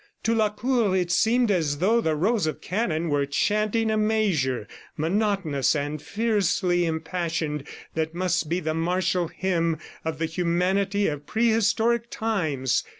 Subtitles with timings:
[0.23, 5.75] To Lacour it seemed as though the rows of cannon were chanting a measure, monotonous
[5.75, 12.83] and fiercely impassioned that must be the martial hymn of the humanity of prehistoric times.